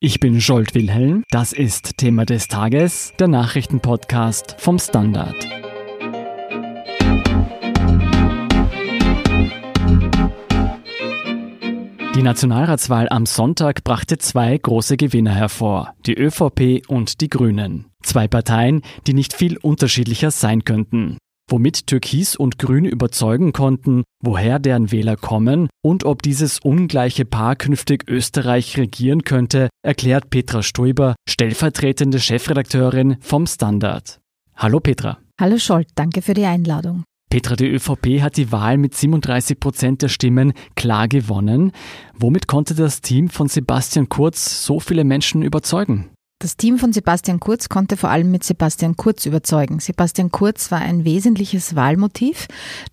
Ich 0.00 0.20
bin 0.20 0.40
Scholt 0.40 0.76
Wilhelm. 0.76 1.24
Das 1.32 1.52
ist 1.52 1.96
Thema 1.96 2.24
des 2.24 2.46
Tages, 2.46 3.14
der 3.18 3.26
Nachrichtenpodcast 3.26 4.54
vom 4.56 4.78
Standard. 4.78 5.34
Die 12.14 12.22
Nationalratswahl 12.22 13.08
am 13.08 13.26
Sonntag 13.26 13.82
brachte 13.82 14.18
zwei 14.18 14.56
große 14.56 14.96
Gewinner 14.96 15.34
hervor, 15.34 15.94
die 16.06 16.14
ÖVP 16.14 16.88
und 16.88 17.20
die 17.20 17.28
Grünen. 17.28 17.86
Zwei 18.00 18.28
Parteien, 18.28 18.82
die 19.08 19.14
nicht 19.14 19.32
viel 19.32 19.56
unterschiedlicher 19.56 20.30
sein 20.30 20.62
könnten 20.62 21.18
womit 21.48 21.86
Türkis 21.86 22.36
und 22.36 22.58
Grün 22.58 22.84
überzeugen 22.84 23.52
konnten, 23.52 24.04
woher 24.22 24.58
deren 24.58 24.92
Wähler 24.92 25.16
kommen 25.16 25.68
und 25.82 26.04
ob 26.04 26.22
dieses 26.22 26.58
ungleiche 26.60 27.24
Paar 27.24 27.56
künftig 27.56 28.08
Österreich 28.08 28.76
regieren 28.76 29.24
könnte, 29.24 29.68
erklärt 29.82 30.30
Petra 30.30 30.62
Stoiber, 30.62 31.16
stellvertretende 31.28 32.20
Chefredakteurin 32.20 33.16
vom 33.20 33.46
Standard. 33.46 34.20
Hallo 34.56 34.80
Petra. 34.80 35.18
Hallo 35.40 35.58
Scholt, 35.58 35.88
danke 35.94 36.22
für 36.22 36.34
die 36.34 36.44
Einladung. 36.44 37.04
Petra, 37.30 37.56
die 37.56 37.68
ÖVP 37.68 38.22
hat 38.22 38.38
die 38.38 38.50
Wahl 38.52 38.78
mit 38.78 38.94
37 38.94 39.60
Prozent 39.60 40.02
der 40.02 40.08
Stimmen 40.08 40.54
klar 40.76 41.08
gewonnen. 41.08 41.72
Womit 42.14 42.46
konnte 42.46 42.74
das 42.74 43.02
Team 43.02 43.28
von 43.28 43.48
Sebastian 43.48 44.08
Kurz 44.08 44.64
so 44.64 44.80
viele 44.80 45.04
Menschen 45.04 45.42
überzeugen? 45.42 46.10
Das 46.40 46.56
Team 46.56 46.78
von 46.78 46.92
Sebastian 46.92 47.40
Kurz 47.40 47.68
konnte 47.68 47.96
vor 47.96 48.10
allem 48.10 48.30
mit 48.30 48.44
Sebastian 48.44 48.96
Kurz 48.96 49.26
überzeugen. 49.26 49.80
Sebastian 49.80 50.30
Kurz 50.30 50.70
war 50.70 50.78
ein 50.78 51.04
wesentliches 51.04 51.74
Wahlmotiv 51.74 52.46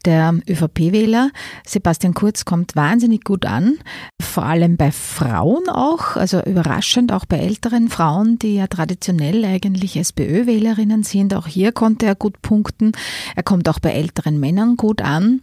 der 0.04 0.34
ÖVP-Wähler. 0.50 1.30
Sebastian 1.64 2.16
Kurz 2.16 2.46
kommt 2.46 2.76
wahnsinnig 2.76 3.24
gut 3.24 3.46
an, 3.46 3.78
vor 4.20 4.46
allem 4.46 4.78
bei 4.78 4.92
Frauen 4.92 5.70
auch, 5.70 6.16
also 6.16 6.42
überraschend 6.42 7.12
auch 7.12 7.26
bei 7.26 7.38
älteren 7.38 7.90
Frauen, 7.90 8.40
die 8.40 8.56
ja 8.56 8.66
traditionell 8.66 9.46
eigentlich 9.46 9.96
SPÖ-Wählerinnen 9.96 11.04
sind. 11.04 11.36
Auch 11.36 11.46
hier 11.46 11.72
konnte 11.72 12.08
er 12.08 12.16
gut 12.16 12.42
punkten. 12.42 12.94
Er 13.36 13.44
kommt 13.44 13.70
auch 13.70 13.78
bei 13.78 13.92
älteren 13.92 14.40
Männern 14.40 14.76
gut 14.76 15.04
an. 15.04 15.42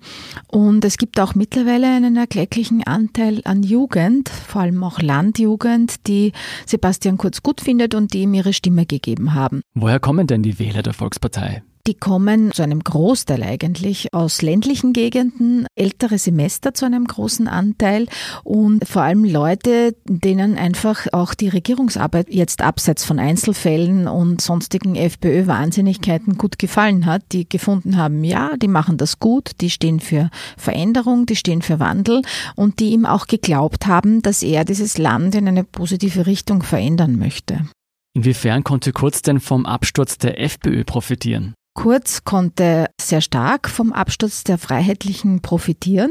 Und 0.48 0.84
es 0.84 0.98
gibt 0.98 1.20
auch 1.20 1.36
mittlerweile 1.36 1.86
einen 1.86 2.16
erklecklichen 2.16 2.82
Anteil 2.82 3.42
an 3.44 3.62
Jugend, 3.62 4.28
vor 4.28 4.62
allem 4.62 4.82
auch 4.82 4.98
Landjugend, 5.00 6.08
die 6.08 6.32
Sebastian 6.66 7.16
Kurz 7.16 7.44
gut 7.44 7.60
findet 7.60 7.91
und 7.94 8.12
die 8.12 8.22
ihm 8.22 8.34
ihre 8.34 8.52
Stimme 8.52 8.86
gegeben 8.86 9.34
haben. 9.34 9.62
Woher 9.74 10.00
kommen 10.00 10.26
denn 10.26 10.42
die 10.42 10.58
Wähler 10.58 10.82
der 10.82 10.94
Volkspartei? 10.94 11.62
Die 11.88 11.94
kommen 11.94 12.52
zu 12.52 12.62
einem 12.62 12.78
Großteil 12.78 13.42
eigentlich 13.42 14.14
aus 14.14 14.40
ländlichen 14.40 14.92
Gegenden, 14.92 15.66
ältere 15.74 16.16
Semester 16.16 16.74
zu 16.74 16.84
einem 16.84 17.06
großen 17.06 17.48
Anteil 17.48 18.06
und 18.44 18.86
vor 18.86 19.02
allem 19.02 19.24
Leute, 19.24 19.96
denen 20.04 20.56
einfach 20.56 21.08
auch 21.10 21.34
die 21.34 21.48
Regierungsarbeit 21.48 22.32
jetzt 22.32 22.62
abseits 22.62 23.04
von 23.04 23.18
Einzelfällen 23.18 24.06
und 24.06 24.40
sonstigen 24.40 24.94
FPÖ-Wahnsinnigkeiten 24.94 26.38
gut 26.38 26.60
gefallen 26.60 27.04
hat, 27.04 27.22
die 27.32 27.48
gefunden 27.48 27.96
haben, 27.96 28.22
ja, 28.22 28.56
die 28.56 28.68
machen 28.68 28.96
das 28.96 29.18
gut, 29.18 29.50
die 29.60 29.70
stehen 29.70 29.98
für 29.98 30.30
Veränderung, 30.56 31.26
die 31.26 31.36
stehen 31.36 31.62
für 31.62 31.80
Wandel 31.80 32.22
und 32.54 32.78
die 32.78 32.90
ihm 32.90 33.06
auch 33.06 33.26
geglaubt 33.26 33.88
haben, 33.88 34.22
dass 34.22 34.44
er 34.44 34.64
dieses 34.64 34.98
Land 34.98 35.34
in 35.34 35.48
eine 35.48 35.64
positive 35.64 36.26
Richtung 36.26 36.62
verändern 36.62 37.18
möchte. 37.18 37.66
Inwiefern 38.14 38.62
konnte 38.62 38.92
Kurz 38.92 39.22
denn 39.22 39.40
vom 39.40 39.64
Absturz 39.64 40.18
der 40.18 40.38
FPÖ 40.40 40.84
profitieren? 40.84 41.54
Kurz 41.74 42.24
konnte 42.24 42.90
sehr 43.00 43.22
stark 43.22 43.68
vom 43.70 43.92
Absturz 43.92 44.44
der 44.44 44.58
Freiheitlichen 44.58 45.40
profitieren. 45.40 46.10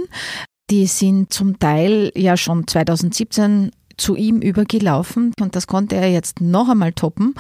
Die 0.72 0.88
sind 0.88 1.32
zum 1.32 1.60
Teil 1.60 2.12
ja 2.16 2.38
schon 2.38 2.66
2017 2.68 3.72
zu 3.98 4.16
ihm 4.16 4.42
übergelaufen 4.42 5.34
und 5.40 5.56
das 5.56 5.68
konnte 5.68 5.96
er 5.96 6.10
jetzt 6.10 6.42
noch 6.42 6.70
einmal 6.70 6.94
toppen. 6.94 7.36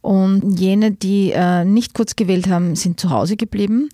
Und 0.00 0.60
jene, 0.60 0.92
die 0.92 1.32
äh, 1.32 1.64
nicht 1.64 1.94
kurz 1.94 2.14
gewählt 2.14 2.48
haben, 2.48 2.76
sind 2.76 3.00
zu 3.00 3.10
Hause 3.10 3.36
geblieben. 3.36 3.88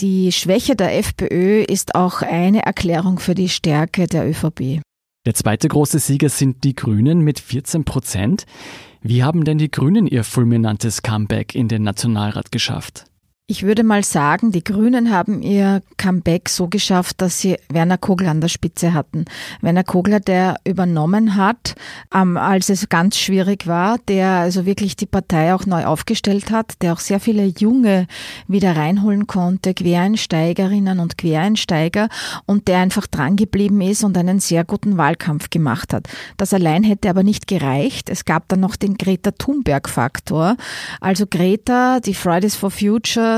Die 0.00 0.30
Schwäche 0.30 0.76
der 0.76 0.96
FPÖ 0.98 1.62
ist 1.62 1.94
auch 1.94 2.20
eine 2.20 2.66
Erklärung 2.66 3.18
für 3.18 3.34
die 3.34 3.48
Stärke 3.48 4.06
der 4.06 4.28
ÖVP. 4.28 4.82
Der 5.26 5.34
zweite 5.34 5.68
große 5.68 5.98
Sieger 5.98 6.28
sind 6.28 6.64
die 6.64 6.74
Grünen 6.74 7.20
mit 7.20 7.40
14 7.40 7.84
Prozent. 7.84 8.44
Wie 9.00 9.22
haben 9.22 9.44
denn 9.44 9.58
die 9.58 9.70
Grünen 9.70 10.06
ihr 10.06 10.24
fulminantes 10.24 11.02
Comeback 11.02 11.54
in 11.54 11.68
den 11.68 11.82
Nationalrat 11.82 12.50
geschafft? 12.50 13.04
Ich 13.50 13.62
würde 13.62 13.82
mal 13.82 14.04
sagen, 14.04 14.52
die 14.52 14.62
Grünen 14.62 15.10
haben 15.10 15.40
ihr 15.40 15.80
Comeback 15.96 16.50
so 16.50 16.68
geschafft, 16.68 17.22
dass 17.22 17.40
sie 17.40 17.56
Werner 17.70 17.96
Kogler 17.96 18.30
an 18.30 18.42
der 18.42 18.48
Spitze 18.48 18.92
hatten. 18.92 19.24
Werner 19.62 19.84
Kogler, 19.84 20.20
der 20.20 20.56
übernommen 20.66 21.34
hat, 21.34 21.74
ähm, 22.14 22.36
als 22.36 22.68
es 22.68 22.90
ganz 22.90 23.16
schwierig 23.16 23.66
war, 23.66 23.96
der 24.06 24.32
also 24.32 24.66
wirklich 24.66 24.96
die 24.96 25.06
Partei 25.06 25.54
auch 25.54 25.64
neu 25.64 25.86
aufgestellt 25.86 26.50
hat, 26.50 26.74
der 26.82 26.92
auch 26.92 26.98
sehr 26.98 27.20
viele 27.20 27.46
Junge 27.46 28.06
wieder 28.48 28.76
reinholen 28.76 29.26
konnte, 29.26 29.72
Quereinsteigerinnen 29.72 31.00
und 31.00 31.16
Quereinsteiger 31.16 32.10
und 32.44 32.68
der 32.68 32.80
einfach 32.80 33.06
dran 33.06 33.36
geblieben 33.36 33.80
ist 33.80 34.04
und 34.04 34.18
einen 34.18 34.40
sehr 34.40 34.64
guten 34.64 34.98
Wahlkampf 34.98 35.48
gemacht 35.48 35.94
hat. 35.94 36.06
Das 36.36 36.52
allein 36.52 36.84
hätte 36.84 37.08
aber 37.08 37.22
nicht 37.22 37.46
gereicht. 37.46 38.10
Es 38.10 38.26
gab 38.26 38.46
dann 38.48 38.60
noch 38.60 38.76
den 38.76 38.98
Greta 38.98 39.30
Thunberg-Faktor. 39.30 40.58
Also 41.00 41.24
Greta, 41.26 42.00
die 42.00 42.12
Fridays 42.12 42.54
for 42.54 42.70
Future, 42.70 43.37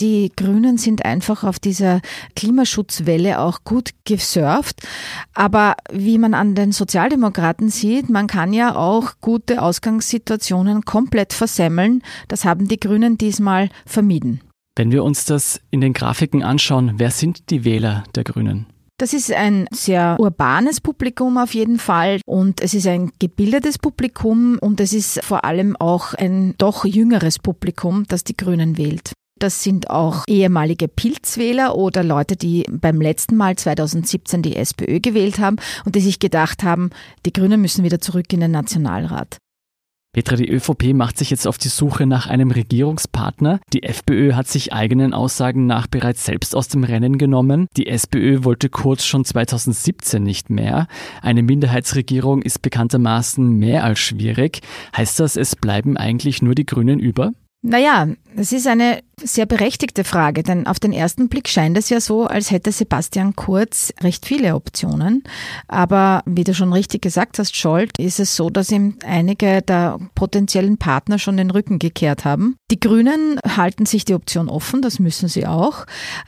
die 0.00 0.32
Grünen 0.36 0.78
sind 0.78 1.04
einfach 1.04 1.44
auf 1.44 1.58
dieser 1.58 2.00
Klimaschutzwelle 2.36 3.40
auch 3.40 3.64
gut 3.64 3.90
gesurft. 4.04 4.80
Aber 5.34 5.74
wie 5.92 6.18
man 6.18 6.34
an 6.34 6.54
den 6.54 6.72
Sozialdemokraten 6.72 7.68
sieht, 7.68 8.10
man 8.10 8.26
kann 8.26 8.52
ja 8.52 8.76
auch 8.76 9.12
gute 9.20 9.62
Ausgangssituationen 9.62 10.84
komplett 10.84 11.32
versemmeln. 11.32 12.02
Das 12.28 12.44
haben 12.44 12.68
die 12.68 12.80
Grünen 12.80 13.18
diesmal 13.18 13.70
vermieden. 13.86 14.40
Wenn 14.76 14.92
wir 14.92 15.02
uns 15.02 15.24
das 15.24 15.60
in 15.70 15.80
den 15.80 15.92
Grafiken 15.92 16.42
anschauen, 16.44 16.94
wer 16.98 17.10
sind 17.10 17.50
die 17.50 17.64
Wähler 17.64 18.04
der 18.14 18.24
Grünen? 18.24 18.66
Das 19.00 19.12
ist 19.12 19.32
ein 19.32 19.68
sehr 19.70 20.16
urbanes 20.18 20.80
Publikum 20.80 21.38
auf 21.38 21.54
jeden 21.54 21.78
Fall 21.78 22.20
und 22.26 22.60
es 22.60 22.74
ist 22.74 22.88
ein 22.88 23.12
gebildetes 23.20 23.78
Publikum 23.78 24.58
und 24.60 24.80
es 24.80 24.92
ist 24.92 25.22
vor 25.22 25.44
allem 25.44 25.76
auch 25.76 26.14
ein 26.14 26.56
doch 26.58 26.84
jüngeres 26.84 27.38
Publikum, 27.38 28.04
das 28.08 28.24
die 28.24 28.36
Grünen 28.36 28.76
wählt. 28.76 29.12
Das 29.38 29.62
sind 29.62 29.88
auch 29.90 30.24
ehemalige 30.26 30.88
Pilzwähler 30.88 31.76
oder 31.76 32.02
Leute, 32.02 32.36
die 32.36 32.64
beim 32.70 33.00
letzten 33.00 33.36
Mal 33.36 33.56
2017 33.56 34.42
die 34.42 34.56
SPÖ 34.56 35.00
gewählt 35.00 35.38
haben 35.38 35.56
und 35.84 35.94
die 35.94 36.00
sich 36.00 36.18
gedacht 36.18 36.64
haben, 36.64 36.90
die 37.24 37.32
Grünen 37.32 37.60
müssen 37.60 37.84
wieder 37.84 38.00
zurück 38.00 38.32
in 38.32 38.40
den 38.40 38.50
Nationalrat. 38.50 39.38
Petra, 40.14 40.36
die 40.36 40.50
ÖVP 40.50 40.94
macht 40.94 41.18
sich 41.18 41.30
jetzt 41.30 41.46
auf 41.46 41.58
die 41.58 41.68
Suche 41.68 42.06
nach 42.06 42.26
einem 42.26 42.50
Regierungspartner. 42.50 43.60
Die 43.72 43.84
FPÖ 43.84 44.32
hat 44.32 44.48
sich 44.48 44.72
eigenen 44.72 45.12
Aussagen 45.14 45.66
nach 45.66 45.86
bereits 45.86 46.24
selbst 46.24 46.56
aus 46.56 46.66
dem 46.66 46.82
Rennen 46.82 47.18
genommen. 47.18 47.66
Die 47.76 47.86
SPÖ 47.86 48.42
wollte 48.42 48.70
kurz 48.70 49.04
schon 49.04 49.24
2017 49.24 50.20
nicht 50.20 50.50
mehr. 50.50 50.88
Eine 51.22 51.42
Minderheitsregierung 51.42 52.42
ist 52.42 52.62
bekanntermaßen 52.62 53.48
mehr 53.48 53.84
als 53.84 54.00
schwierig. 54.00 54.62
Heißt 54.96 55.20
das, 55.20 55.36
es 55.36 55.54
bleiben 55.54 55.96
eigentlich 55.96 56.42
nur 56.42 56.54
die 56.54 56.66
Grünen 56.66 56.98
über? 56.98 57.32
Naja, 57.62 58.06
es 58.36 58.52
ist 58.52 58.68
eine 58.68 59.00
sehr 59.20 59.44
berechtigte 59.44 60.04
Frage, 60.04 60.44
denn 60.44 60.68
auf 60.68 60.78
den 60.78 60.92
ersten 60.92 61.28
Blick 61.28 61.48
scheint 61.48 61.76
es 61.76 61.88
ja 61.88 62.00
so, 62.00 62.24
als 62.24 62.52
hätte 62.52 62.70
Sebastian 62.70 63.34
Kurz 63.34 63.92
recht 64.00 64.26
viele 64.26 64.54
Optionen. 64.54 65.24
Aber 65.66 66.22
wie 66.24 66.44
du 66.44 66.54
schon 66.54 66.72
richtig 66.72 67.02
gesagt 67.02 67.40
hast, 67.40 67.56
Scholt, 67.56 67.98
ist 67.98 68.20
es 68.20 68.36
so, 68.36 68.48
dass 68.48 68.70
ihm 68.70 68.96
einige 69.04 69.60
der 69.62 69.98
potenziellen 70.14 70.78
Partner 70.78 71.18
schon 71.18 71.36
den 71.36 71.50
Rücken 71.50 71.80
gekehrt 71.80 72.24
haben. 72.24 72.54
Die 72.70 72.78
Grünen 72.78 73.40
halten 73.44 73.86
sich 73.86 74.04
die 74.04 74.14
Option 74.14 74.48
offen, 74.48 74.80
das 74.80 75.00
müssen 75.00 75.28
sie 75.28 75.44
auch. 75.44 75.84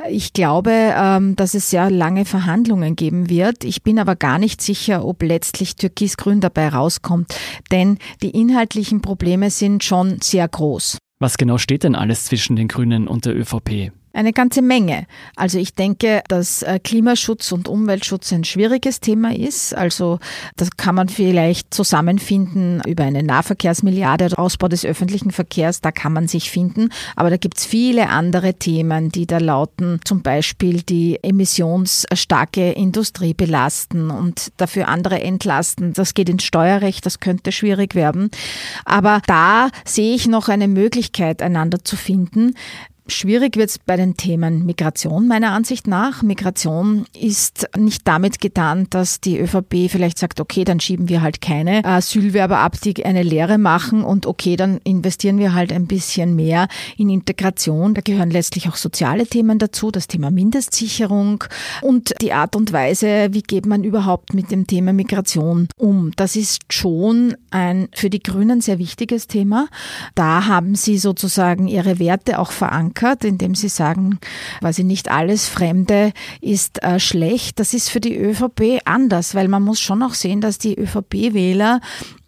Ich 0.09 0.33
glaube, 0.33 0.73
ähm, 0.73 1.37
dass 1.37 1.55
es 1.55 1.71
sehr 1.71 1.91
lange 1.91 2.25
Verhandlungen 2.25 2.97
geben 2.97 3.31
wird. 3.31 3.63
Ich 3.63 3.85
bin 3.85 4.01
aber 4.01 4.17
gar 4.17 4.41
nicht 4.41 4.61
sicher, 4.61 5.05
ob 5.05 5.23
letztlich 5.23 5.77
Türkis-Grün 5.77 6.41
dabei 6.41 6.71
rauskommt, 6.71 7.33
denn 7.71 7.99
die 8.21 8.31
inhaltlichen 8.31 9.01
Probleme 9.01 9.51
sind 9.51 9.85
schon 9.85 10.21
sehr 10.21 10.49
groß. 10.49 10.99
Was 11.23 11.37
genau 11.37 11.59
steht 11.59 11.85
denn 11.85 11.95
alles 11.95 12.25
zwischen 12.25 12.57
den 12.57 12.67
Grünen 12.67 13.07
und 13.07 13.27
der 13.27 13.37
ÖVP? 13.37 13.93
Eine 14.13 14.33
ganze 14.33 14.61
Menge. 14.61 15.07
Also 15.37 15.59
ich 15.59 15.75
denke, 15.75 16.23
dass 16.27 16.63
äh, 16.63 16.81
Klimaschutz 16.83 17.53
und 17.53 17.69
Umweltschutz 17.69 18.33
ein 18.33 18.43
schwieriges 18.43 18.99
Thema 18.99 19.33
ist. 19.33 19.73
Also 19.73 20.19
das 20.57 20.71
kann 20.77 20.97
man 20.97 21.09
vielleicht 21.09 21.73
zusammenfinden 21.73 22.83
über 22.89 23.05
eine 23.05 23.23
Nahverkehrsmilliarde, 23.23 24.37
Ausbau 24.37 24.67
des 24.67 24.85
öffentlichen 24.85 25.31
Verkehrs, 25.31 25.81
da 25.81 25.93
kann 25.93 26.13
man 26.13 26.27
sich 26.27 26.51
finden. 26.51 26.89
Aber 27.15 27.31
da 27.31 27.37
gibt's 27.37 27.65
viele 27.65 28.09
andere 28.09 28.55
Themen, 28.55 29.11
die 29.11 29.29
da 29.29 29.39
lauten, 29.39 30.01
zum 30.05 30.23
Beispiel 30.23 30.83
die 30.83 31.21
emissionsstarke 31.23 32.73
Industrie 32.73 33.35
belasten 33.35 34.11
und 34.11 34.51
dafür 34.57 34.89
andere 34.89 35.21
entlasten. 35.21 35.93
Das 35.93 36.15
geht 36.15 36.29
ins 36.29 36.43
Steuerrecht, 36.43 37.07
das 37.07 37.21
könnte 37.21 37.53
schwierig 37.53 37.95
werden. 37.95 38.31
Aber 38.85 39.23
da 39.27 39.69
sehe 39.85 40.17
ich 40.17 40.27
noch 40.27 40.49
eine 40.49 40.67
Möglichkeit, 40.67 41.43
einander 41.43 41.85
zu 41.85 41.95
finden 41.95 42.55
Schwierig 43.11 43.57
wird 43.57 43.71
es 43.71 43.79
bei 43.79 43.97
den 43.97 44.17
Themen 44.17 44.65
Migration 44.65 45.27
meiner 45.27 45.51
Ansicht 45.51 45.87
nach. 45.89 46.23
Migration 46.23 47.07
ist 47.19 47.69
nicht 47.77 48.07
damit 48.07 48.41
getan, 48.41 48.87
dass 48.91 49.21
die 49.21 49.39
ÖVP 49.39 49.91
vielleicht 49.91 50.19
sagt, 50.19 50.41
okay, 50.41 50.65
dann 50.65 50.79
schieben 50.79 51.09
wir 51.09 51.21
halt 51.21 51.41
keine 51.41 51.85
Asylwerber 51.85 52.59
ab, 52.59 52.81
die 52.81 53.05
eine 53.05 53.25
Lehre 53.25 53.59
machen 53.59 54.05
und 54.05 54.27
okay, 54.27 54.57
dann 54.57 54.79
investieren 54.85 55.39
wir 55.39 55.55
halt 55.55 55.73
ein 55.73 55.87
bisschen 55.87 56.37
mehr 56.37 56.69
in 56.97 57.11
Integration. 57.11 57.95
Da 57.95 58.01
gehören 58.01 58.31
letztlich 58.31 58.69
auch 58.69 58.77
soziale 58.77 59.27
Themen 59.27 59.59
dazu, 59.59 59.91
das 59.91 60.07
Thema 60.07 60.31
Mindestsicherung 60.31 61.43
und 61.83 62.15
die 62.21 62.33
Art 62.33 62.55
und 62.55 62.73
Weise, 62.73 63.29
wie 63.33 63.43
geht 63.43 63.67
man 63.67 63.83
überhaupt 63.83 64.35
mit 64.35 64.53
dem 64.53 64.67
Thema 64.69 64.93
Migration 64.93 65.69
um. 65.77 66.13
Das 66.15 66.37
ist 66.37 66.73
schon 66.73 67.37
ein 67.51 67.89
für 67.93 68.09
die 68.09 68.23
Grünen 68.23 68.61
sehr 68.61 68.79
wichtiges 68.79 69.27
Thema. 69.27 69.67
Da 70.15 70.47
haben 70.47 70.77
sie 70.77 70.97
sozusagen 70.97 71.67
ihre 71.67 71.99
Werte 71.99 72.39
auch 72.39 72.53
verankert, 72.53 73.00
indem 73.25 73.55
sie 73.55 73.69
sagen, 73.69 74.19
sie 74.73 74.85
nicht 74.85 75.11
alles 75.11 75.49
Fremde 75.49 76.13
ist 76.41 76.83
äh, 76.83 77.01
schlecht. 77.01 77.59
Das 77.59 77.75
ist 77.75 77.91
für 77.91 78.01
die 78.01 78.17
ÖVP 78.17 78.81
anders, 78.85 79.35
weil 79.35 79.49
man 79.49 79.63
muss 79.63 79.81
schon 79.81 80.03
auch 80.03 80.15
sehen, 80.15 80.41
dass 80.41 80.59
die 80.59 80.79
ÖVP-Wähler 80.79 81.81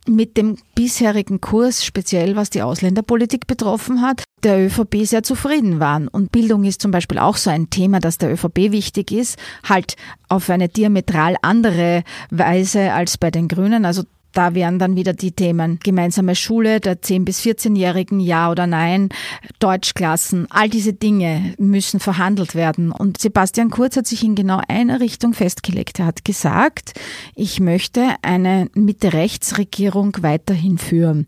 mit 0.09 0.37
dem 0.37 0.57
bisherigen 0.75 1.41
Kurs, 1.41 1.85
speziell 1.85 2.35
was 2.35 2.51
die 2.51 2.63
Ausländerpolitik 2.63 3.47
betroffen 3.47 4.03
hat, 4.03 4.25
der 4.43 4.67
ÖVP 4.67 5.05
sehr 5.05 5.23
zufrieden 5.23 5.79
waren. 5.79 6.09
Und 6.09 6.33
Bildung 6.33 6.65
ist 6.65 6.83
zum 6.83 6.91
Beispiel 6.91 7.19
auch 7.19 7.37
so 7.37 7.51
ein 7.51 7.71
Thema, 7.71 8.01
das 8.01 8.19
der 8.19 8.33
ÖVP 8.33 8.73
wichtig 8.73 9.13
ist, 9.13 9.39
halt 9.63 9.97
auf 10.29 10.51
eine 10.51 10.69
diametral 10.69 11.37
andere 11.43 12.03
Weise 12.31 12.93
als 12.93 13.17
bei 13.17 13.31
den 13.31 13.47
Grünen. 13.47 13.85
Also 13.85 14.03
da 14.33 14.55
wären 14.55 14.79
dann 14.79 14.97
wieder 14.97 15.13
die 15.13 15.33
Themen 15.33 15.79
gemeinsame 15.83 16.35
Schule 16.35 16.81
der 16.81 17.01
10- 17.01 17.25
bis 17.25 17.41
14-Jährigen, 17.41 18.21
ja 18.21 18.51
oder 18.51 18.67
nein, 18.67 19.11
Deutschklassen, 19.59 20.47
all 20.51 20.69
diese 20.69 20.93
Dinge 20.93 21.55
müssen 21.59 22.01
verhandelt 22.01 22.55
werden. 22.55 22.91
Und 22.93 23.21
Sebastian 23.21 23.71
Kurz 23.71 23.97
hat 23.97 24.07
sich 24.07 24.25
in 24.25 24.35
genau 24.35 24.61
eine 24.69 25.01
Richtung 25.01 25.35
festgelegt. 25.35 26.01
Er 26.01 26.07
hat 26.07 26.25
gesagt, 26.25 26.95
ich 27.35 27.61
möchte 27.61 28.15
eine 28.23 28.69
Mitte-Rechts-Regierung 28.75 30.17
weiterhin 30.21 30.79
führen. 30.79 31.27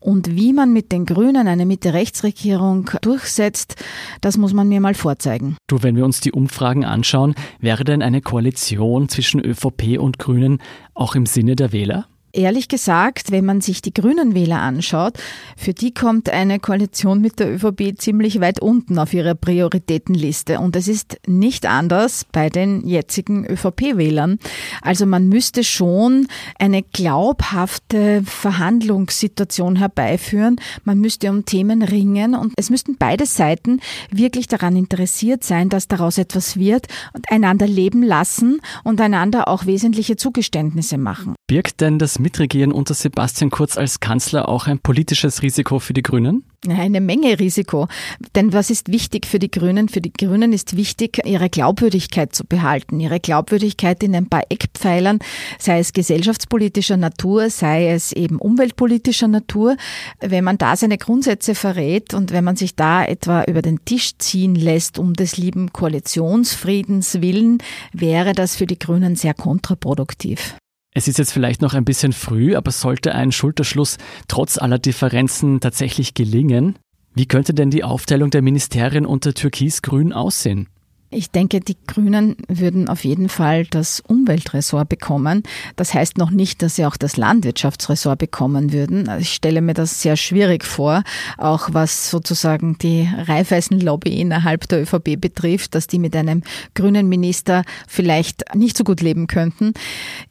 Und 0.00 0.36
wie 0.36 0.52
man 0.52 0.72
mit 0.72 0.92
den 0.92 1.06
Grünen 1.06 1.48
eine 1.48 1.66
Mitte-Rechts-Regierung 1.66 2.90
durchsetzt, 3.02 3.76
das 4.20 4.36
muss 4.36 4.52
man 4.52 4.68
mir 4.68 4.80
mal 4.80 4.94
vorzeigen. 4.94 5.56
Du, 5.66 5.82
wenn 5.82 5.96
wir 5.96 6.04
uns 6.04 6.20
die 6.20 6.32
Umfragen 6.32 6.84
anschauen, 6.84 7.34
wäre 7.60 7.84
denn 7.84 8.02
eine 8.02 8.20
Koalition 8.20 9.08
zwischen 9.08 9.40
ÖVP 9.40 9.98
und 9.98 10.18
Grünen 10.18 10.58
auch 10.94 11.14
im 11.14 11.26
Sinne 11.26 11.56
der 11.56 11.72
Wähler? 11.72 12.06
Ehrlich 12.36 12.68
gesagt, 12.68 13.30
wenn 13.30 13.44
man 13.44 13.60
sich 13.60 13.82
die 13.82 13.94
grünen 13.94 14.34
Wähler 14.34 14.60
anschaut, 14.60 15.14
für 15.56 15.72
die 15.72 15.92
kommt 15.92 16.28
eine 16.28 16.60
Koalition 16.60 17.20
mit 17.20 17.38
der 17.38 17.52
ÖVP 17.52 17.98
ziemlich 17.98 18.40
weit 18.40 18.60
unten 18.60 18.98
auf 18.98 19.12
ihrer 19.14 19.34
Prioritätenliste. 19.34 20.60
Und 20.60 20.76
es 20.76 20.88
ist 20.88 21.18
nicht 21.26 21.66
anders 21.66 22.26
bei 22.30 22.50
den 22.50 22.86
jetzigen 22.86 23.46
ÖVP-Wählern. 23.46 24.38
Also 24.82 25.06
man 25.06 25.28
müsste 25.28 25.64
schon 25.64 26.28
eine 26.58 26.82
glaubhafte 26.82 28.22
Verhandlungssituation 28.24 29.76
herbeiführen. 29.76 30.56
Man 30.84 30.98
müsste 30.98 31.30
um 31.30 31.44
Themen 31.44 31.82
ringen 31.82 32.34
und 32.34 32.52
es 32.56 32.70
müssten 32.70 32.96
beide 32.98 33.26
Seiten 33.26 33.80
wirklich 34.10 34.46
daran 34.46 34.76
interessiert 34.76 35.44
sein, 35.44 35.68
dass 35.68 35.88
daraus 35.88 36.18
etwas 36.18 36.56
wird 36.56 36.86
und 37.14 37.30
einander 37.30 37.66
leben 37.66 38.02
lassen 38.02 38.60
und 38.84 39.00
einander 39.00 39.48
auch 39.48 39.66
wesentliche 39.66 40.16
Zugeständnisse 40.16 40.98
machen. 40.98 41.34
Birgt 41.48 41.80
denn 41.80 42.00
das 42.00 42.18
Mitregieren 42.18 42.72
unter 42.72 42.92
Sebastian 42.92 43.50
Kurz 43.50 43.78
als 43.78 44.00
Kanzler 44.00 44.48
auch 44.48 44.66
ein 44.66 44.80
politisches 44.80 45.42
Risiko 45.42 45.78
für 45.78 45.92
die 45.92 46.02
Grünen? 46.02 46.42
Eine 46.66 47.00
Menge 47.00 47.38
Risiko. 47.38 47.86
Denn 48.34 48.52
was 48.52 48.68
ist 48.68 48.90
wichtig 48.90 49.26
für 49.26 49.38
die 49.38 49.50
Grünen? 49.50 49.88
Für 49.88 50.00
die 50.00 50.12
Grünen 50.12 50.52
ist 50.52 50.76
wichtig, 50.76 51.20
ihre 51.24 51.48
Glaubwürdigkeit 51.48 52.34
zu 52.34 52.44
behalten. 52.44 52.98
Ihre 52.98 53.20
Glaubwürdigkeit 53.20 54.02
in 54.02 54.16
ein 54.16 54.28
paar 54.28 54.42
Eckpfeilern, 54.48 55.20
sei 55.60 55.78
es 55.78 55.92
gesellschaftspolitischer 55.92 56.96
Natur, 56.96 57.48
sei 57.48 57.92
es 57.92 58.10
eben 58.10 58.40
umweltpolitischer 58.40 59.28
Natur. 59.28 59.76
Wenn 60.18 60.42
man 60.42 60.58
da 60.58 60.74
seine 60.74 60.98
Grundsätze 60.98 61.54
verrät 61.54 62.12
und 62.12 62.32
wenn 62.32 62.42
man 62.42 62.56
sich 62.56 62.74
da 62.74 63.04
etwa 63.04 63.44
über 63.44 63.62
den 63.62 63.84
Tisch 63.84 64.18
ziehen 64.18 64.56
lässt, 64.56 64.98
um 64.98 65.14
des 65.14 65.36
lieben 65.36 65.72
Koalitionsfriedens 65.72 67.20
willen, 67.22 67.58
wäre 67.92 68.32
das 68.32 68.56
für 68.56 68.66
die 68.66 68.80
Grünen 68.80 69.14
sehr 69.14 69.34
kontraproduktiv. 69.34 70.56
Es 70.96 71.08
ist 71.08 71.18
jetzt 71.18 71.32
vielleicht 71.32 71.60
noch 71.60 71.74
ein 71.74 71.84
bisschen 71.84 72.14
früh, 72.14 72.56
aber 72.56 72.70
sollte 72.70 73.14
ein 73.14 73.30
Schulterschluss 73.30 73.98
trotz 74.28 74.56
aller 74.56 74.78
Differenzen 74.78 75.60
tatsächlich 75.60 76.14
gelingen, 76.14 76.78
wie 77.14 77.26
könnte 77.26 77.52
denn 77.52 77.68
die 77.68 77.84
Aufteilung 77.84 78.30
der 78.30 78.40
Ministerien 78.40 79.04
unter 79.04 79.34
Türkis-Grün 79.34 80.14
aussehen? 80.14 80.70
Ich 81.10 81.30
denke, 81.30 81.60
die 81.60 81.76
Grünen 81.86 82.36
würden 82.48 82.88
auf 82.88 83.04
jeden 83.04 83.28
Fall 83.28 83.64
das 83.64 84.00
Umweltressort 84.00 84.88
bekommen. 84.88 85.44
Das 85.76 85.94
heißt 85.94 86.18
noch 86.18 86.30
nicht, 86.30 86.62
dass 86.62 86.76
sie 86.76 86.84
auch 86.84 86.96
das 86.96 87.16
Landwirtschaftsressort 87.16 88.18
bekommen 88.18 88.72
würden. 88.72 89.08
Also 89.08 89.22
ich 89.22 89.32
stelle 89.32 89.60
mir 89.60 89.74
das 89.74 90.02
sehr 90.02 90.16
schwierig 90.16 90.64
vor, 90.64 91.04
auch 91.38 91.68
was 91.72 92.10
sozusagen 92.10 92.76
die 92.78 93.08
Raiffeisen-Lobby 93.18 94.20
innerhalb 94.20 94.66
der 94.66 94.82
ÖVP 94.82 95.20
betrifft, 95.20 95.76
dass 95.76 95.86
die 95.86 96.00
mit 96.00 96.16
einem 96.16 96.42
grünen 96.74 97.08
Minister 97.08 97.62
vielleicht 97.86 98.56
nicht 98.56 98.76
so 98.76 98.82
gut 98.82 99.00
leben 99.00 99.28
könnten. 99.28 99.74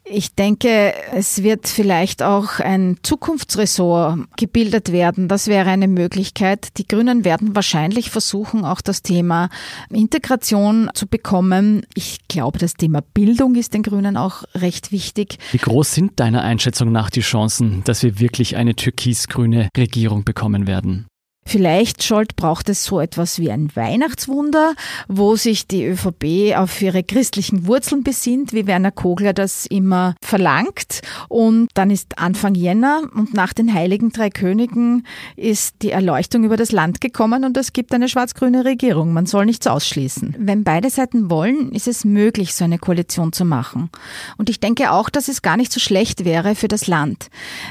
Ich 0.04 0.34
denke, 0.34 0.92
es 1.14 1.42
wird 1.42 1.68
vielleicht 1.68 2.22
auch 2.22 2.60
ein 2.60 2.98
Zukunftsressort 3.02 4.18
gebildet 4.36 4.92
werden. 4.92 5.26
Das 5.26 5.46
wäre 5.46 5.70
eine 5.70 5.88
Möglichkeit. 5.88 6.76
Die 6.76 6.86
Grünen 6.86 7.24
werden 7.24 7.56
wahrscheinlich 7.56 8.10
versuchen, 8.10 8.64
auch 8.66 8.82
das 8.82 9.02
Thema 9.02 9.48
Integration 9.90 10.65
Information 10.66 10.90
zu 10.94 11.06
bekommen. 11.06 11.86
Ich 11.94 12.18
glaube, 12.28 12.58
das 12.58 12.74
Thema 12.74 13.00
Bildung 13.00 13.54
ist 13.54 13.74
den 13.74 13.82
Grünen 13.82 14.16
auch 14.16 14.44
recht 14.54 14.92
wichtig. 14.92 15.38
Wie 15.52 15.58
groß 15.58 15.92
sind 15.92 16.20
deiner 16.20 16.42
Einschätzung 16.42 16.92
nach 16.92 17.10
die 17.10 17.20
Chancen, 17.20 17.82
dass 17.84 18.02
wir 18.02 18.18
wirklich 18.18 18.56
eine 18.56 18.74
türkis-grüne 18.74 19.68
Regierung 19.76 20.24
bekommen 20.24 20.66
werden? 20.66 21.06
Vielleicht, 21.48 22.02
Scholt, 22.02 22.34
braucht 22.34 22.68
es 22.68 22.84
so 22.84 22.98
etwas 22.98 23.38
wie 23.38 23.52
ein 23.52 23.74
Weihnachtswunder, 23.74 24.74
wo 25.06 25.36
sich 25.36 25.68
die 25.68 25.86
ÖVP 25.86 26.56
auf 26.56 26.82
ihre 26.82 27.04
christlichen 27.04 27.68
Wurzeln 27.68 28.02
besinnt, 28.02 28.52
wie 28.52 28.66
Werner 28.66 28.90
Kogler 28.90 29.32
das 29.32 29.64
immer 29.64 30.16
verlangt. 30.20 31.02
Und 31.28 31.68
dann 31.74 31.90
ist 31.90 32.18
Anfang 32.18 32.56
Jänner 32.56 33.02
und 33.14 33.32
nach 33.32 33.52
den 33.52 33.72
Heiligen 33.72 34.10
Drei 34.10 34.28
Königen 34.28 35.06
ist 35.36 35.76
die 35.82 35.90
Erleuchtung 35.90 36.42
über 36.42 36.56
das 36.56 36.72
Land 36.72 37.00
gekommen 37.00 37.44
und 37.44 37.56
es 37.56 37.72
gibt 37.72 37.94
eine 37.94 38.08
schwarz-grüne 38.08 38.64
Regierung. 38.64 39.12
Man 39.12 39.26
soll 39.26 39.46
nichts 39.46 39.68
ausschließen. 39.68 40.34
Wenn 40.38 40.64
beide 40.64 40.90
Seiten 40.90 41.30
wollen, 41.30 41.70
ist 41.70 41.86
es 41.86 42.04
möglich, 42.04 42.54
so 42.54 42.64
eine 42.64 42.78
Koalition 42.78 43.32
zu 43.32 43.44
machen. 43.44 43.90
Und 44.36 44.50
ich 44.50 44.58
denke 44.58 44.90
auch, 44.90 45.08
dass 45.10 45.28
es 45.28 45.42
gar 45.42 45.56
nicht 45.56 45.72
so 45.72 45.78
schlecht 45.78 46.24
wäre 46.24 46.56
für 46.56 46.68
das 46.68 46.88
Land. 46.88 47.28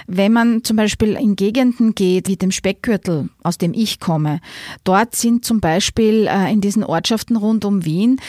Wenn 0.07 0.31
man 0.31 0.63
zum 0.63 0.77
Beispiel 0.77 1.15
in 1.15 1.35
Gegenden 1.35 1.93
geht, 1.93 2.29
wie 2.29 2.37
dem 2.37 2.51
Speckgürtel, 2.51 3.29
aus 3.43 3.57
dem 3.57 3.64
dem 3.65 3.73
ich 3.73 3.99
komme. 3.99 4.39
Dort 4.83 5.15
sind 5.15 5.45
zum 5.45 5.59
Beispiel 5.59 6.27
äh, 6.27 6.51
in 6.51 6.61
diesen 6.61 6.83
Ortschaften 6.83 7.35
rund 7.35 7.65
um 7.65 7.85
Wien 7.85 8.19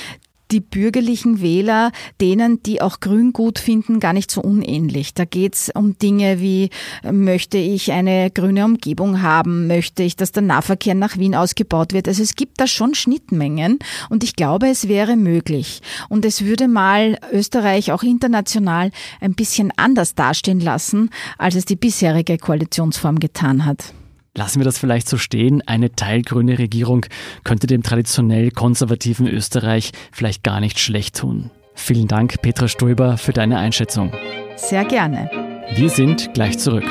die 0.51 0.61
bürgerlichen 0.61 1.41
Wähler 1.41 1.91
denen, 2.21 2.63
die 2.63 2.81
auch 2.81 3.01
Grün 3.01 3.33
gut 3.33 3.59
finden, 3.59 4.01
gar 4.01 4.13
nicht 4.13 4.31
so 4.31 4.41
unähnlich. 4.41 5.15
Da 5.15 5.25
geht's 5.25 5.71
um 5.75 5.99
Dinge 5.99 6.41
wie, 6.41 6.71
möchte 7.11 7.59
ich 7.59 7.93
eine 7.93 8.31
grüne 8.31 8.65
Umgebung 8.65 9.23
haben, 9.23 9.67
möchte 9.67 10.03
ich, 10.03 10.17
dass 10.17 10.33
der 10.33 10.43
Nahverkehr 10.43 10.95
nach 10.95 11.17
Wien 11.17 11.35
ausgebaut 11.35 11.93
wird. 11.93 12.09
Also 12.09 12.23
es 12.23 12.37
gibt 12.37 12.61
da 12.61 12.67
schon 12.67 12.95
Schnittmengen 12.95 13.79
und 14.09 14.23
ich 14.23 14.37
glaube, 14.37 14.69
es 14.69 14.89
wäre 14.89 15.17
möglich. 15.17 15.81
Und 16.09 16.25
es 16.25 16.45
würde 16.45 16.69
mal 16.69 17.19
Österreich 17.33 17.93
auch 17.93 18.03
international 18.03 18.91
ein 19.21 19.35
bisschen 19.35 19.73
anders 19.77 20.15
dastehen 20.15 20.61
lassen, 20.61 21.11
als 21.39 21.57
es 21.57 21.65
die 21.65 21.77
bisherige 21.77 22.39
Koalitionsform 22.39 23.19
getan 23.19 23.65
hat. 23.65 23.93
Lassen 24.37 24.61
wir 24.61 24.65
das 24.65 24.79
vielleicht 24.79 25.09
so 25.09 25.17
stehen. 25.17 25.63
Eine 25.67 25.93
teilgrüne 25.93 26.59
Regierung 26.59 27.07
könnte 27.43 27.67
dem 27.67 27.83
traditionell 27.83 28.51
konservativen 28.51 29.27
Österreich 29.27 29.93
vielleicht 30.13 30.45
gar 30.45 30.61
nicht 30.61 30.79
schlecht 30.79 31.17
tun. 31.17 31.51
Vielen 31.75 32.07
Dank, 32.07 32.43
Petra 32.43 32.69
Stoiber, 32.69 33.17
für 33.17 33.33
deine 33.33 33.59
Einschätzung. 33.59 34.13
Sehr 34.57 34.85
gerne. 34.85 35.31
Wir 35.75 35.89
sind 35.89 36.35
gleich 36.35 36.59
zurück. 36.59 36.85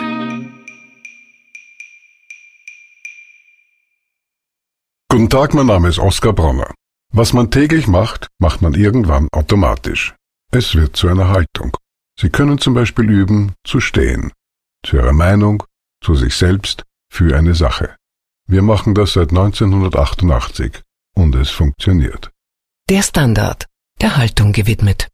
Guten 5.09 5.29
Tag, 5.29 5.53
mein 5.53 5.67
Name 5.67 5.89
ist 5.89 5.99
Oskar 5.99 6.33
Bronner. 6.33 6.73
Was 7.13 7.31
man 7.31 7.51
täglich 7.51 7.85
macht, 7.85 8.27
macht 8.39 8.63
man 8.63 8.73
irgendwann 8.73 9.27
automatisch. 9.31 10.15
Es 10.51 10.73
wird 10.73 10.95
zu 10.95 11.07
einer 11.09 11.29
Haltung. 11.29 11.77
Sie 12.19 12.29
können 12.29 12.57
zum 12.57 12.73
Beispiel 12.73 13.09
üben, 13.09 13.53
zu 13.63 13.79
stehen. 13.79 14.31
Zu 14.83 14.97
Ihrer 14.97 15.13
Meinung, 15.13 15.63
zu 16.03 16.15
sich 16.15 16.35
selbst, 16.35 16.83
für 17.15 17.38
eine 17.38 17.55
Sache. 17.55 17.95
Wir 18.45 18.62
machen 18.62 18.93
das 18.93 19.13
seit 19.13 19.29
1988 19.29 20.81
und 21.15 21.34
es 21.36 21.50
funktioniert. 21.50 22.29
Der 22.89 23.03
Standard, 23.03 23.65
der 24.01 24.17
Haltung 24.17 24.51
gewidmet. 24.51 25.07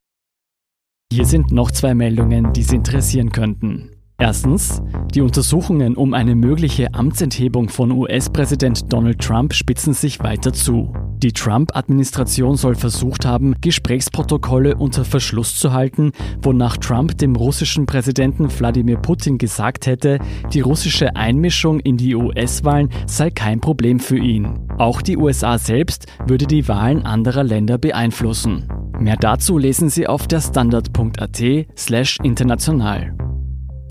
Hier 1.13 1.25
sind 1.25 1.51
noch 1.51 1.69
zwei 1.69 1.93
Meldungen, 1.93 2.53
die 2.53 2.63
Sie 2.63 2.77
interessieren 2.77 3.31
könnten. 3.31 3.90
Erstens, 4.21 4.83
die 5.15 5.21
Untersuchungen 5.21 5.95
um 5.95 6.13
eine 6.13 6.35
mögliche 6.35 6.93
Amtsenthebung 6.93 7.69
von 7.69 7.89
US-Präsident 7.91 8.93
Donald 8.93 9.19
Trump 9.19 9.51
spitzen 9.51 9.95
sich 9.95 10.19
weiter 10.19 10.53
zu. 10.53 10.93
Die 11.17 11.33
Trump-Administration 11.33 12.55
soll 12.55 12.75
versucht 12.75 13.25
haben, 13.25 13.55
Gesprächsprotokolle 13.61 14.75
unter 14.75 15.05
Verschluss 15.05 15.55
zu 15.55 15.73
halten, 15.73 16.11
wonach 16.43 16.77
Trump 16.77 17.17
dem 17.17 17.35
russischen 17.35 17.87
Präsidenten 17.87 18.47
Wladimir 18.51 18.97
Putin 18.97 19.39
gesagt 19.39 19.87
hätte, 19.87 20.19
die 20.53 20.61
russische 20.61 21.15
Einmischung 21.15 21.79
in 21.79 21.97
die 21.97 22.13
US-Wahlen 22.13 22.89
sei 23.07 23.31
kein 23.31 23.59
Problem 23.59 23.99
für 23.99 24.19
ihn. 24.19 24.53
Auch 24.77 25.01
die 25.01 25.17
USA 25.17 25.57
selbst 25.57 26.05
würde 26.27 26.45
die 26.45 26.67
Wahlen 26.67 27.07
anderer 27.07 27.43
Länder 27.43 27.79
beeinflussen. 27.79 28.67
Mehr 28.99 29.17
dazu 29.17 29.57
lesen 29.57 29.89
Sie 29.89 30.05
auf 30.05 30.27
der 30.27 30.41
Standard.at 30.41 31.41
slash 31.75 32.19
international. 32.21 33.15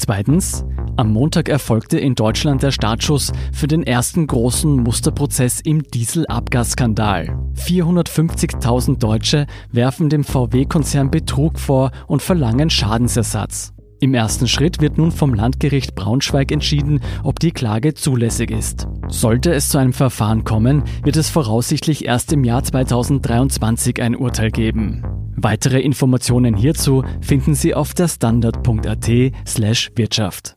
Zweitens, 0.03 0.65
am 0.97 1.13
Montag 1.13 1.51
erfolgte 1.51 1.99
in 1.99 2.15
Deutschland 2.15 2.63
der 2.63 2.71
Startschuss 2.71 3.33
für 3.53 3.67
den 3.67 3.83
ersten 3.83 4.27
großen 4.27 4.77
Musterprozess 4.77 5.61
im 5.61 5.83
Dieselabgasskandal. 5.83 7.39
450.000 7.55 8.99
Deutsche 8.99 9.47
werfen 9.73 10.09
dem 10.09 10.25
VW-Konzern 10.25 11.11
Betrug 11.11 11.59
vor 11.59 11.91
und 12.07 12.23
verlangen 12.23 12.71
Schadensersatz. 12.71 13.75
Im 14.03 14.15
ersten 14.15 14.49
Schritt 14.49 14.81
wird 14.81 14.97
nun 14.97 15.13
vom 15.13 15.35
Landgericht 15.35 15.95
Braunschweig 15.95 16.51
entschieden, 16.51 17.01
ob 17.23 17.39
die 17.39 17.53
Klage 17.53 17.93
zulässig 17.93 18.51
ist. 18.51 18.89
Sollte 19.09 19.53
es 19.53 19.69
zu 19.69 19.77
einem 19.77 19.93
Verfahren 19.93 20.45
kommen, 20.45 20.85
wird 21.05 21.17
es 21.17 21.29
voraussichtlich 21.29 22.07
erst 22.07 22.33
im 22.33 22.43
Jahr 22.43 22.65
2023 22.65 24.01
ein 24.01 24.17
Urteil 24.17 24.51
geben. 24.51 25.05
Weitere 25.37 25.81
Informationen 25.81 26.57
hierzu 26.57 27.05
finden 27.21 27.55
Sie 27.55 27.75
auf 27.75 27.93
der 27.93 28.09
standard.at 28.09 29.11
slash 29.47 29.91
Wirtschaft. 29.97 30.57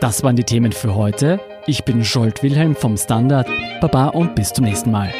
Das 0.00 0.24
waren 0.24 0.34
die 0.34 0.44
Themen 0.44 0.72
für 0.72 0.96
heute. 0.96 1.40
Ich 1.68 1.84
bin 1.84 2.04
Scholt 2.04 2.42
Wilhelm 2.42 2.74
vom 2.74 2.96
Standard. 2.96 3.48
Baba 3.80 4.08
und 4.08 4.34
bis 4.34 4.52
zum 4.52 4.64
nächsten 4.64 4.90
Mal. 4.90 5.12